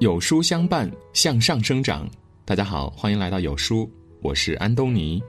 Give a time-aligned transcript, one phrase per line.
[0.00, 2.08] 有书相伴，向上生长。
[2.46, 3.86] 大家好，欢迎来到有书，
[4.22, 5.22] 我是安东尼。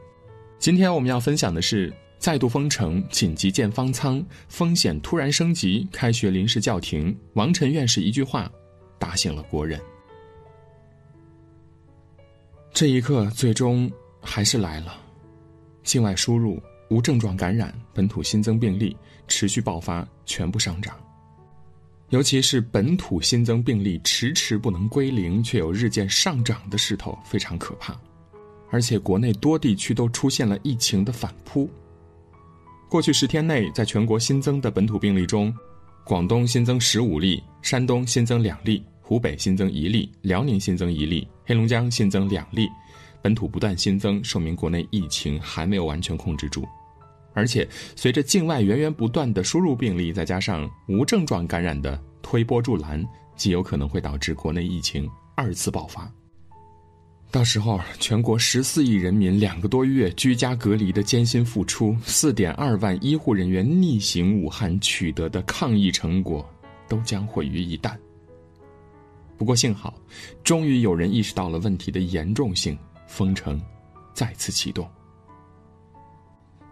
[0.60, 7.14] 今天我们要分享的是再度封城，紧急建方舱，风险突然升级，开学临时叫停。
[7.34, 8.50] 王晨院士一句话，
[8.98, 9.78] 打醒了国人。
[12.72, 14.96] 这一刻，最终还是来了。
[15.84, 18.96] 境外输入、无症状感染、本土新增病例
[19.28, 20.98] 持续爆发，全部上涨。
[22.12, 27.98] 尤其是本土新增病例迟迟不能归零，却有日渐上涨的势头，非常可怕。
[28.70, 31.70] 而且国内多地区都出现了疫情的反扑。
[32.90, 35.54] 过去十天内，在全国新增的本土病例中，
[36.04, 42.68] 广东新增十五例，山东新增两例，湖北新增一例，辽宁新增一例，黑龙江新增两例。
[43.22, 46.68] 本土不断新增，说明国内疫情还没有完全控制住。
[47.34, 56.12] 而且，随着境外源源不断的输入病例，再加上无症状感染的推波助澜，极有可能会导致国内疫情二次爆发。
[57.32, 66.46] 到时候，全国十四亿人民两个多月居家隔离的艰辛付出，四点二万医护人员逆行武汉取得的抗疫成果，
[66.90, 67.96] 都将毁于一旦。
[69.38, 69.94] 不过幸好，
[70.44, 73.60] 终于有人意识到了问题的严重性，封城
[74.14, 74.86] 再次启动。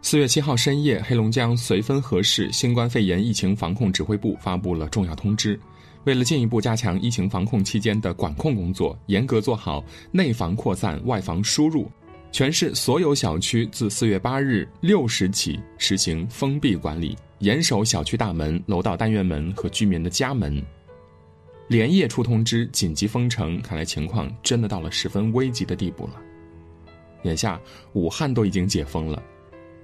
[0.10, 5.60] 四月七号深夜，黑龙江绥芬河市新冠肺炎疫情防控指挥部发布了重要通知。
[6.06, 11.88] 为了进一步加强疫情防控期间的管控工作，严格做好内防扩散、外防输入，
[12.32, 20.60] 全市所有小区自四月八日六时起实行封闭管理，严守小区大门、楼道单元门和居民的家门。
[21.68, 26.14] 连夜出通知，紧急封城，看来情况真的到了十分危急的地步了。
[27.26, 27.62] 眼下，
[27.94, 29.22] 武汉都已经解封了。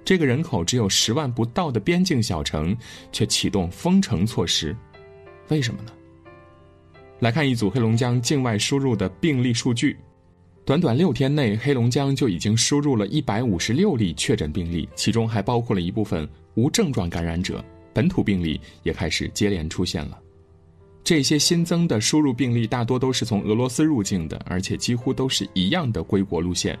[0.06, 2.74] 这个人口只有十万不到的边境小城，
[3.10, 4.74] 却启动封城措施，
[5.48, 5.90] 为什么呢？
[7.18, 9.96] 来看一组黑龙江境外输入的病例数据，
[10.64, 20.16] 短短六天内，黑龙江就已经输入了一百五十六例确诊病例，其中还包括了一部分无症状感染者，本土病例也开始接连出现了。
[21.02, 26.78] 这些新增的输入病例大多都是从俄罗斯入境的，而且几乎都是一样的归国路线。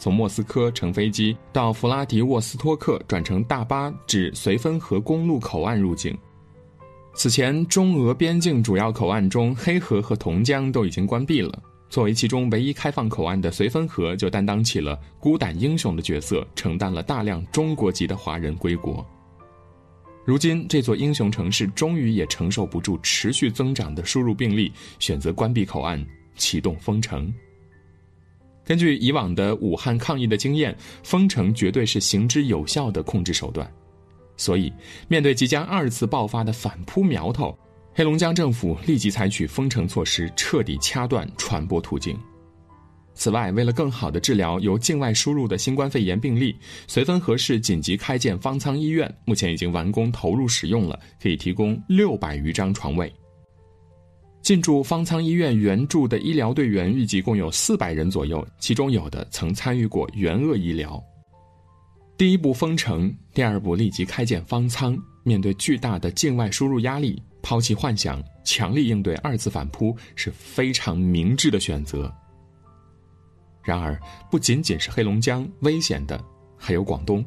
[0.00, 6.16] 从莫斯科乘飞机到弗拉迪沃斯托克，转乘大巴至绥芬河公路口岸入境。
[7.14, 11.62] 此前，中俄边境主要口岸中，黑河和同江都已经关闭了。
[11.90, 19.04] 作为其中唯一开放口岸的绥芬河，就担当起了孤胆英雄的角色，承担了大量中国籍的华人归国。
[20.24, 26.02] 如今，这座英雄城市终于也承受不住持续增长的输入病例，选择关闭口岸，
[26.36, 27.30] 启动封城。
[28.70, 30.72] 根据以往的武汉抗疫的经验，
[31.02, 33.68] 封城绝对是行之有效的控制手段。
[34.36, 34.72] 所以，
[35.08, 37.58] 面对即将二次爆发的反扑苗头，
[37.92, 42.16] 黑龙江政府立即采取封城措施，彻底掐断传播途径。
[43.12, 46.54] 此外，为了更好的治疗由境外输入的新冠肺炎病例，
[46.86, 53.12] 绥芬河市紧急开建方舱医院，目前已经完工投入使用了，可以提供六百余张床位。
[54.42, 61.02] 进驻方舱医院援助的医疗队员预计共有四百人左右，其中有的曾参与过援鄂医疗。
[62.16, 64.98] 第一步封城，第二步立即开建方舱。
[65.22, 72.10] 面对巨大的境外输入压力，抛弃幻想，强力应对二次反扑是非常明智的选择。
[73.62, 76.18] 然而，不仅仅是黑龙江危险的，
[76.56, 77.22] 还有广东。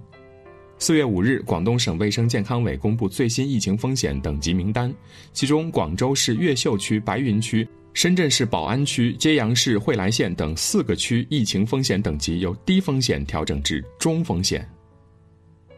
[0.79, 4.93] 四月五日，广东省卫生健康委公布最新疫情风险等级名单，
[5.31, 14.67] 其中广州市越秀区、白云区、深圳市宝安区、揭阳市惠来县等四个区疫情风险等级由低风险调整至中风险。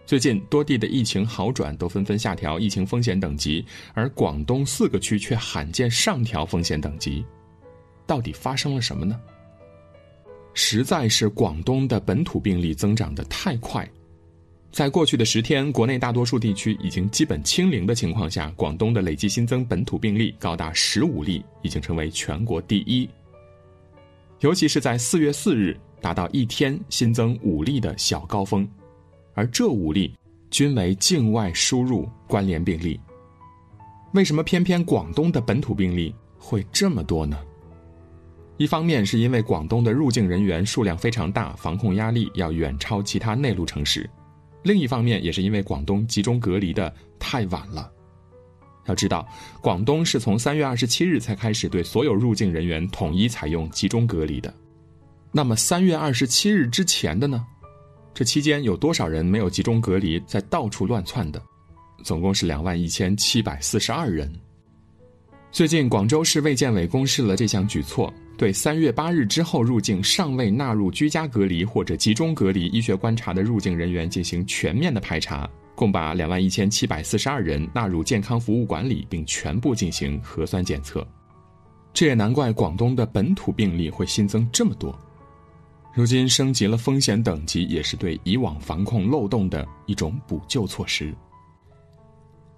[0.08, 3.64] 最近多地的疫情好转，都纷纷下调疫情风险等级，
[3.94, 7.24] 而广东四个区却罕见上调风险等级，
[8.08, 9.20] 到底发生了什么呢？
[10.56, 13.88] 实在是广东的本土病例增长的太快。
[14.76, 23.10] 在过去的十天，国内大多数地区已经基本清零的情况下，广东的累计新增本土病例高达十五例，已经成为全国第一。
[24.42, 28.68] 尤其是在四月四日达到一天新增五例的小高峰，
[29.34, 30.14] 而这五例
[30.52, 33.00] 均为境外输入关联病例。
[34.12, 37.40] 为什么偏偏广东的本土病例会这么多呢？
[38.58, 44.10] 一方面是因为广东的入境人员数量非常大，防控压力要远超其他内陆城市。
[44.66, 47.92] 另一方面，也是因为广东集中隔离的太晚了。
[48.88, 49.28] 要知道，
[49.62, 54.52] 广东是从三月二十七日才开始对所有入境人员统一采用集中隔离的。
[55.32, 57.46] 那么，三月二十七日之前的呢？
[58.12, 61.40] 这期间有多少人没有集中隔离，在到处乱窜的？
[62.04, 64.34] 总共是两万一千七百四十二人。
[65.52, 81.06] 最近，广州市卫健委公示了这项举措，对三月八日之后入境尚未纳入居家隔离或者集中隔离医学观察的入境人员进行全面的排查，共把两万一千七百四十二人纳入健康服务管理，并全部进行核酸检测。
[81.94, 84.94] 这也难怪广东的本土病例会新增这么多。
[85.94, 91.16] 如今升级了风险等级，也是对以往防控漏洞的一种补救措施。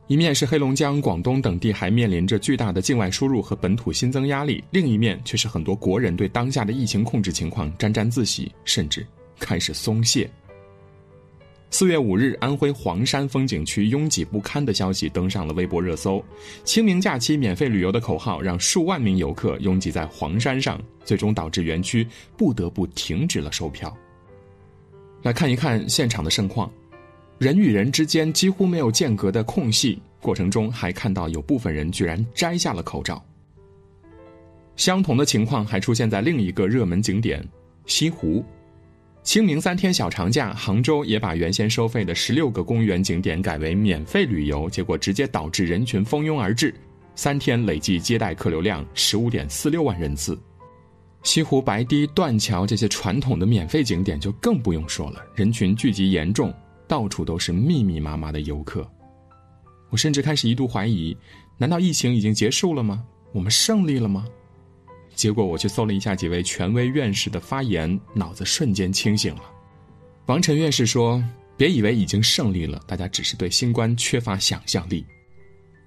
[0.07, 9.06] 一面是黑龙江、广东等地还面临着巨大的境外输入和本土新增压力，另一面却是很多国人对当下的疫情控制情况沾沾自喜，甚至
[9.38, 10.30] 开始松懈。
[11.69, 16.24] 四月五日，安徽黄山风景区拥挤不堪的消息登上了微博热搜。
[16.63, 22.07] 清明假期免费旅游的口号让数万名游客拥挤在黄山上，最终导致园区
[22.38, 23.94] 不得不停止了售票。
[25.21, 26.71] 来看一看现场的盛况。
[27.39, 33.24] 人与人之间几乎没有间隔的空隙，过程中还看到有部分人居然摘下了口罩。
[34.75, 37.48] 相同的情况还出现在另一个热门景点
[37.86, 38.44] 西湖。
[39.22, 46.74] 清明三天小长假，杭州也把原先收费的十六个公园景点改为免费旅游，结果直接导致人群蜂拥而至，
[47.13, 50.40] 三天累计接待客流量十五点四六万人次。
[51.24, 56.51] 西湖白堤、断桥这些传统的免费景点就更不用说了，人群聚集严重。
[56.88, 58.89] 到处都是密密麻麻的游客，
[59.89, 61.16] 我甚至开始一度怀疑：
[61.57, 63.04] 难道疫情已经结束了吗？
[63.34, 64.25] 我们胜利了吗？
[65.13, 69.42] 结果我去搜了一下几位权威院士的发言，脑子瞬间清醒了。
[70.28, 71.24] 王晨院士说
[71.57, 75.06] ：“别以为已经胜利了，大家只是对新冠缺乏想象力。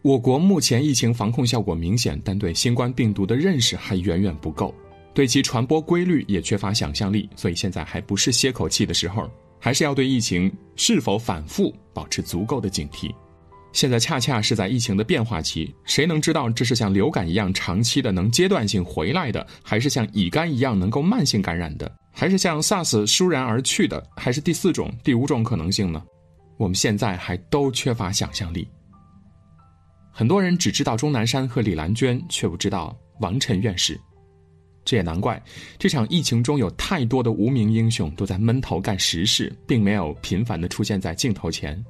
[0.03, 4.75] 我国目前疫情防控效果明显，但对新冠病毒的认识还远远不够，
[5.15, 13.15] 对其传播规律也缺乏想象力，所以现在还不是歇口气的时候。”还是要对疫情是否反复保持足够的警惕。
[13.73, 26.03] 现在恰恰是在疫情的变化期，谁能知道这是像流感一样长期的能阶段性回来的，还是像乙肝一样能够慢性感染的，还是像 SARS 倏然而去的，还是第四种、第五种可能性呢？
[26.57, 28.67] 我们现在还都缺乏想象力。
[30.11, 33.99] 很多人只知道钟南山和李兰娟，却不知道王晨院士。
[34.85, 35.41] 这也难怪，
[35.79, 41.85] 这场疫情中有太多的无名英雄都在闷头干实事，并没有频繁的出现在镜头前。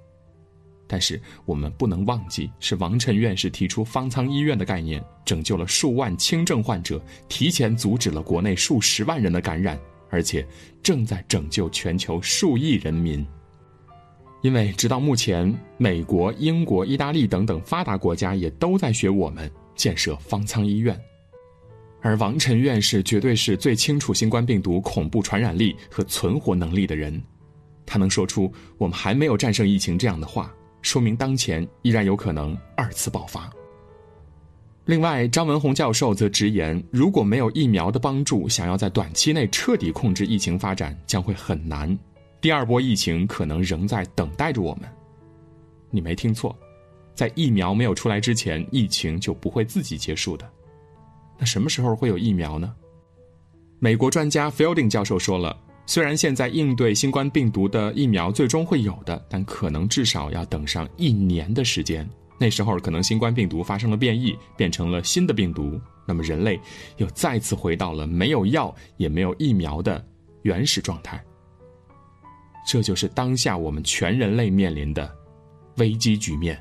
[0.87, 9.79] 但是我们不能忘记，是王晨院士提出方舱医院的概念，拯救了数万轻症患者，提前阻止了国内数十万人的感染，
[10.11, 10.45] 而且
[10.83, 13.25] 正在拯救全球数亿人民。
[14.43, 21.01] 因为直到目前，美国、英国、意大利等等发达国家也都在学我们建设方舱医院。
[22.03, 27.23] 而王晨院士绝对是最清楚新冠病毒恐怖传染力和存活能力的人，
[27.85, 30.51] 他能说出“我们还没有战胜疫情”这样的话，
[30.81, 33.51] 说明当前依然有可能二次爆发。
[34.87, 41.97] 另外，张文宏教授则直言，如果没有疫苗的帮助，想要在短期内彻底控制疫情发展将会很难，
[42.41, 44.89] 第二波疫情可能仍在等待着我们。
[45.91, 46.59] 你没听错，
[47.15, 50.51] 在疫苗没有出来之前，疫情就不会自己结束的。
[51.41, 52.73] 那什么时候会有疫苗呢？
[53.79, 55.57] 美国专家 Fielding 教授说了，
[55.87, 62.09] 虽然现在应对新冠病毒的疫苗最终会有的，但可能至少要等上一年的时间。
[62.39, 66.61] 那时候可能新冠病毒发生了变异，变成了新的病毒，那么人类
[66.99, 70.03] 又再次回到了没有药也没有疫苗的
[70.43, 71.19] 原始状态。
[72.67, 75.11] 这就是当下我们全人类面临的
[75.79, 76.59] 危机局面。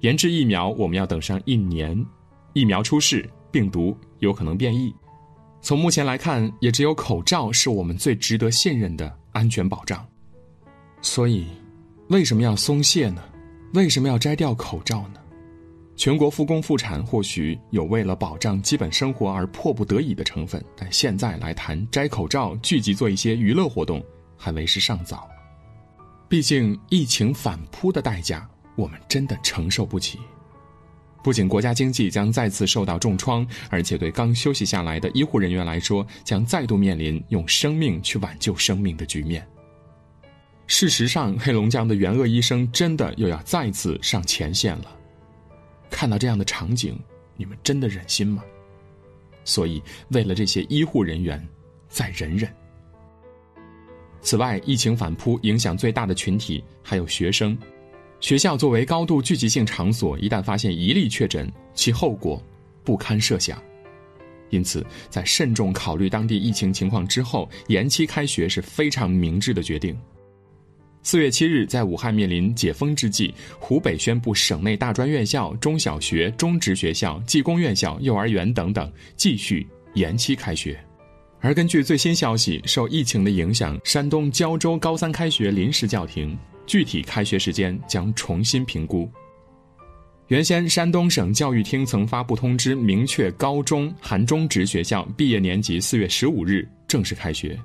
[0.00, 2.04] 研制疫苗，我们要等上一年，
[2.52, 3.28] 疫苗出世。
[3.56, 4.94] 病毒有可能变异，
[5.62, 10.06] 从目前来看，也只有口罩是我们最值得信任的安全保障。
[11.00, 11.46] 所以，
[12.10, 13.24] 为什么要松懈呢？
[13.72, 15.20] 为什么要摘掉口罩呢？
[15.96, 24.04] 全国复工复产或许有为了保障基本生活而迫不得已的成分，但现在来谈摘口罩、聚集做一些娱乐活动，
[24.36, 25.26] 还为时尚早。
[26.28, 28.46] 毕竟，疫情反扑的代价，
[28.76, 30.18] 我们真的承受不起。
[31.26, 39.44] 不仅国家经济将再次受到重创，而且对刚休息下来的医护人员来说，将再度面临用生命去挽救生命的局面。
[40.68, 44.96] 事实上，黑龙江的援鄂医生真的又要再次上前线了。
[45.90, 46.96] 看到这样的场景，
[47.36, 48.44] 你们真的忍心吗？
[49.44, 51.44] 所以，为了这些医护人员，
[51.88, 52.48] 再忍忍。
[54.20, 57.58] 此外，疫情反扑影响最大的群体还有学生。
[58.26, 62.42] 学校作为高度聚集性场所，一旦发现一例确诊，其后果
[62.82, 63.56] 不堪设想。
[64.50, 69.96] 因此，在慎重考虑当地疫情情况之后，延期开学是非常明智的决定。
[71.04, 79.64] 四月七日，在武汉面临解封之际，湖北宣布省内大专院校、中小学、中职学校、技工院校、幼儿园等等继续
[79.94, 80.76] 延期开学。
[81.40, 89.08] 而根据最新消息，受疫情的影响，山东胶州高三开学临时叫停，具体开学时间将重新评估。
[90.28, 97.56] 原先，山东省教育厅曾发布通知，明确高中含中职学校毕业年级四月十五日正式开学。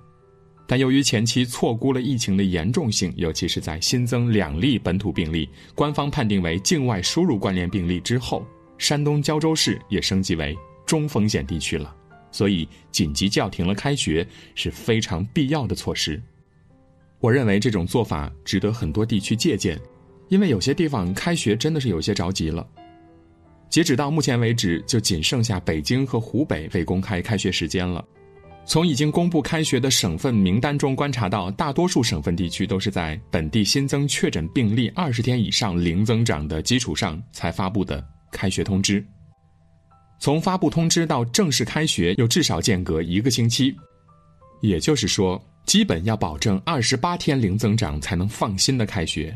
[0.68, 8.46] 但由于前期错估了疫情的严重性，尤其是在新增两例本土病例，官方判定为境外输入关联病例之后，
[8.78, 11.96] 山东胶州市也升级为中风险地区了，
[12.32, 16.22] 所以紧急叫停了开学是非常必要的措施。
[17.20, 19.80] 我认为这种做法值得很多地区借鉴，
[20.30, 22.68] 因为有些地方开学真的是有些着急了。
[23.70, 28.04] 截止到目前为止，就仅剩下北京和湖北未公开开学时间了。
[28.66, 39.04] 从已经公布开学的省份名单中观察到，大多数省份地区都是在本地新增确诊病例二十天以上零增长的基础上才发布的开学通知。
[40.22, 43.76] 从发布通知到正式开学，又至少间隔一个星期，
[44.62, 49.36] 也就是说，基本要保证二十八天零增长才能放心的开学。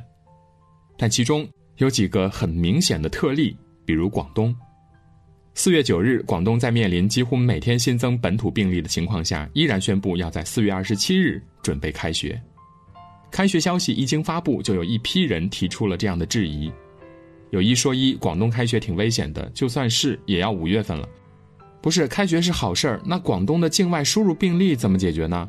[0.95, 1.45] 但其中
[1.77, 4.55] 有几个很明显的特例，比如广东。
[5.55, 12.39] 四月九日，广东在面临几乎每天新增本土病例的情况下，依然宣布要在四月二十七日准备开学。
[13.31, 16.71] 开学消息一经发布，就有一批人提出了这样的质疑：
[17.55, 21.07] 有一说一，广东开学挺危险的，就算是也要五月份了。
[21.81, 25.47] 不是开学是好事儿，那广东的境外输入病例怎么解决呢？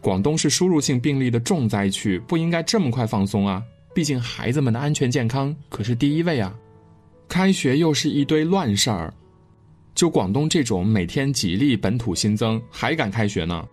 [0.00, 3.60] 广东是输入性病例的重灾区，不应该这么快放松啊！
[3.92, 6.54] 毕竟孩子们的安全健康可是第一位啊！
[7.28, 9.12] 开学又是一堆乱事儿。
[9.96, 13.66] 就广东这种每天几例本土新增还敢开学呢？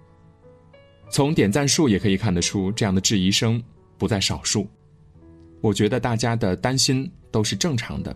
[1.12, 3.62] 从点赞数也可以看得出，这样的质疑声
[3.96, 4.68] 不在少数。
[5.62, 8.16] 我觉得大家的担心都是正常的。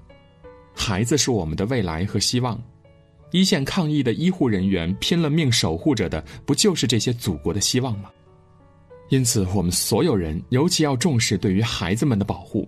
[0.74, 2.62] 孩子是我们的未来和希望，
[3.32, 8.10] 一线抗疫的医护人员拼了命守护着的，不就是这些祖国的希望吗？
[9.10, 12.68] 因此，我们所有人尤其要重视对于孩子们的保护，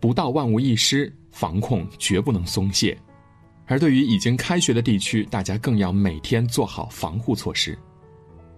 [0.00, 2.96] 不到万无一失，防控绝不能松懈。
[3.66, 7.76] 而对于已经开学的地区，大家更要每天做好防护措施。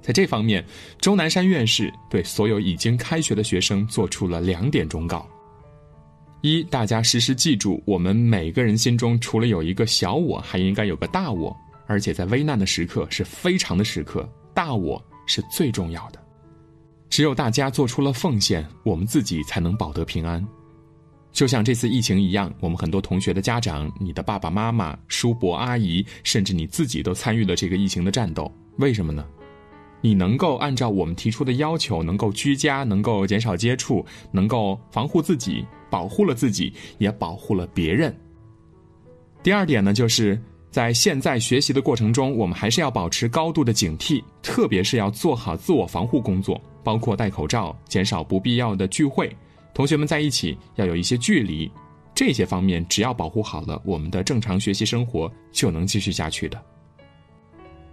[0.01, 0.65] 在这方面，
[1.01, 5.29] 钟南山院士对所有已经开学的学生做出了两点忠告：
[6.43, 16.23] 一，大家时时记住，我们每个人心中除了有一个小我，还应该有个大我，而且在危难的时刻是非常的时刻，大我是最重要的。
[17.09, 20.47] 只有大家做出了奉献，我们自己才能保得平安。
[21.33, 28.51] 就像这次疫情一样，我们很多同学的家长、你的爸爸妈妈、叔伯阿姨，甚至你自己都参与了这个疫情的战斗。
[28.79, 29.27] 为什么呢？
[30.07, 38.17] 你能够按照我们提出的要求，能够居家，能够减少接触，能够防护自己，保护了自己，也保护了别人。
[39.43, 49.29] 第二点呢，就是在现在学习的过程中，我们还是要保持高度的警惕，特别是要做好自我防护工作，包括戴口罩、减少不必要的聚会。
[49.75, 51.69] 同学们在一起要有一些距离，
[52.15, 56.63] 这些方面只要保护好了，我们的正常学习生活就能继续下去的。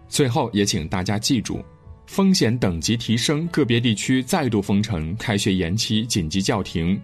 [0.08, 1.60] 最后也请大家记住，
[2.06, 7.00] 风险等级提升，个别地区再度封城、开学延期、紧急叫停，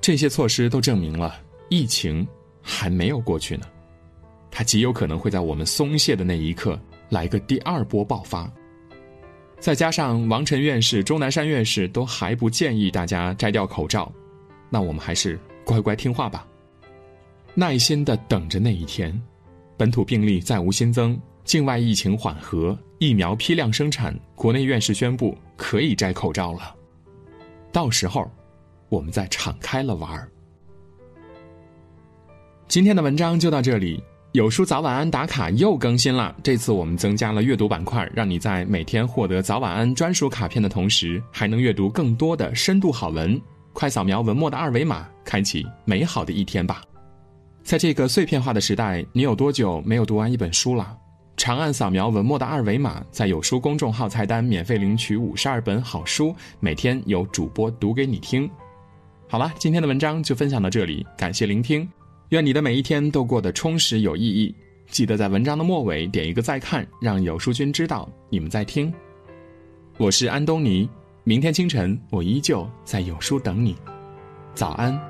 [0.00, 2.26] 这些措施都证明了疫情
[2.60, 3.66] 还没有过去呢，
[4.50, 6.78] 它极有可能会在我们松懈的那一刻
[7.08, 8.50] 来个第二波爆发。
[9.58, 14.10] 再加上王晨院士、钟南山院士都还不建议大家摘掉口罩。
[14.70, 16.46] 那我们还是乖乖听话吧，
[17.54, 19.20] 耐心的等着那一天，
[19.76, 26.72] 本土病例再无新增，境外疫情缓和，疫苗批量生产，国内院士宣布可以摘口罩了。
[27.72, 28.30] 到时候，
[28.88, 30.30] 我们再敞开了玩儿。
[32.68, 36.36] 今天的文章就到这里，有书早晚安打卡又更新了。
[36.40, 43.36] 这次我们增加了阅读板块，让你在每天获得早晚安专属卡片的同时，还能阅读更多的深度好文。
[43.72, 46.80] 快扫描文末的二维码，开启美好的一天吧。
[47.64, 50.96] 在这个碎片化的时代，你有多久没有读完一本书了？
[51.40, 58.48] 长按扫描文末的二维码，在有书公众号菜单免费领取五十二本好书，每天有主播读给你听。
[59.26, 61.88] 好了，今天的文章就分享到这里，感谢聆听。
[62.28, 64.54] 愿你的每一天都过得充实有意义。
[64.88, 68.92] 记得在文章的末尾点一个再看，让有书君知道你们在听。
[69.96, 70.86] 我是安东尼。
[71.24, 73.74] 明天清晨，我依旧在有书等你。
[74.54, 75.09] 早安。